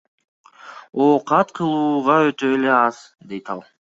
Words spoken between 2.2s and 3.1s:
өтө эле аз,